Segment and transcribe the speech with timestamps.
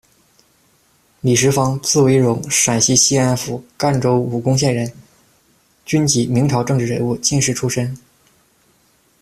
[1.21, 4.91] 李时芳，字惟荣，陕西西安府干州武功县人，
[5.85, 7.95] 军籍，明朝政治人物、进士出身。